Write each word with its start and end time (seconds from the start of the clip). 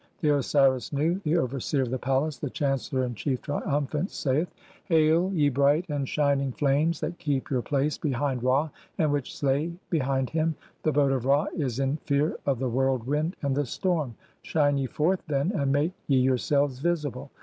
The 0.21 0.35
Osiris 0.35 0.91
Nu, 0.91 1.21
the 1.23 1.37
overseer 1.37 1.83
of 1.83 1.91
the 1.91 1.99
palace, 1.99 2.37
the 2.39 2.49
chancellor 2.49 3.03
in 3.03 3.13
chief, 3.13 3.39
triumphant, 3.43 4.09
saith:— 4.09 4.51
"[Hail], 4.85 5.31
ye 5.31 5.49
bright 5.49 5.85
and 5.89 6.09
shining 6.09 6.53
flames 6.53 6.99
that 7.01 7.19
keep 7.19 7.51
your 7.51 7.61
place 7.61 7.99
'behind 7.99 8.41
Ra, 8.41 8.69
and 8.97 9.11
which 9.11 9.37
slay 9.37 9.67
(3) 9.67 9.79
behind 9.91 10.29
him, 10.31 10.55
the 10.81 10.91
boat 10.91 11.11
of 11.11 11.25
Ra 11.25 11.45
is 11.55 11.79
'in 11.79 11.97
fear 11.97 12.35
of 12.47 12.57
the 12.57 12.67
whirlwind 12.69 13.35
and 13.43 13.55
the 13.55 13.67
storm; 13.67 14.15
shine 14.41 14.75
ye 14.75 14.87
forth, 14.87 15.21
then, 15.27 15.51
'and 15.51 15.71
make 15.71 15.93
[ye 16.07 16.17
yourselves] 16.17 16.79
visible. 16.79 17.29